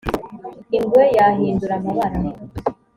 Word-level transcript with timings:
ingwe 0.77 1.03
yahindura 1.17 1.73
amabara 1.79 2.17